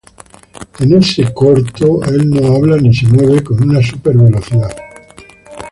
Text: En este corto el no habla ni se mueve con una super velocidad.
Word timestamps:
En 0.79 0.93
este 0.97 1.31
corto 1.31 2.01
el 2.05 2.27
no 2.27 2.55
habla 2.55 2.75
ni 2.77 2.91
se 2.91 3.05
mueve 3.05 3.43
con 3.43 3.61
una 3.69 3.83
super 3.83 4.17
velocidad. 4.17 4.75